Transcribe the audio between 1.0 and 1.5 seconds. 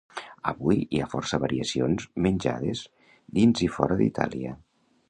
ha força